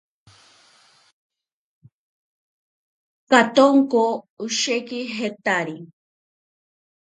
[3.29, 4.01] Katonko
[4.43, 5.77] osheki jetari.